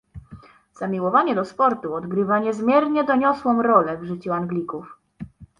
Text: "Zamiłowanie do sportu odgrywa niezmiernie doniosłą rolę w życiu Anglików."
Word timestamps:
"Zamiłowanie 0.73 1.35
do 1.35 1.45
sportu 1.45 1.93
odgrywa 1.95 2.39
niezmiernie 2.39 3.03
doniosłą 3.03 3.61
rolę 3.61 3.97
w 3.97 4.03
życiu 4.03 4.33
Anglików." 4.33 4.97